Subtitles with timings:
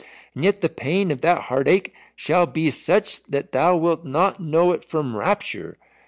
[0.33, 4.71] And yet the pain of that heartbreak shall be such that thou wilt not know
[4.71, 5.77] it from rapture.